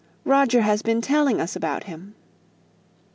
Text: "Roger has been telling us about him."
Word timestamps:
"Roger 0.25 0.61
has 0.63 0.81
been 0.81 0.99
telling 0.99 1.39
us 1.39 1.55
about 1.55 1.83
him." 1.83 2.15